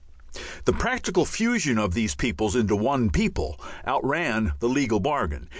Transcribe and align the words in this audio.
The 0.65 0.73
practical 0.73 1.27
fusion 1.27 1.77
of 1.77 1.93
these 1.93 2.15
peoples 2.15 2.55
into 2.55 2.75
one 2.75 3.11
people 3.11 3.59
outran 3.85 4.53
the 4.57 4.67
legal 4.67 4.99
bargain. 4.99 5.49